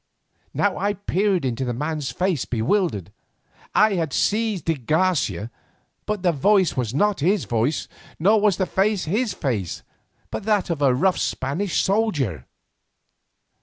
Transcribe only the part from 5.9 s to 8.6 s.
but the voice was not his voice, nor was